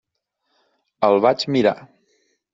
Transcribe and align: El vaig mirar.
El 1.09 1.19
vaig 1.27 1.47
mirar. 1.57 1.77